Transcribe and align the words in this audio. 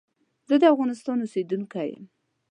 زه 0.47 0.55
دافغانستان 0.63 1.17
اوسیدونکی 1.21 1.87
یم. 1.95 2.03